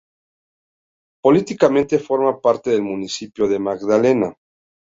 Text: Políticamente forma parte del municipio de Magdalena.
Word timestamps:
Políticamente 1.21 1.99
forma 1.99 2.41
parte 2.41 2.71
del 2.71 2.81
municipio 2.81 3.47
de 3.47 3.59
Magdalena. 3.59 4.35